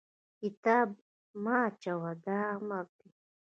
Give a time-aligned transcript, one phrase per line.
[0.39, 0.89] کتاب
[1.43, 2.11] مه اچوه!
[2.25, 3.09] دا امر دی.